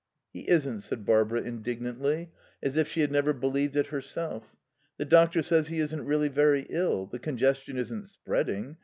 [0.33, 2.31] "He isn't," said Barbara indignantly,
[2.63, 4.55] as if she had never believed it herself.
[4.97, 7.05] "The doctor says he isn't really very ill.
[7.05, 8.77] The congestion isn't spreading.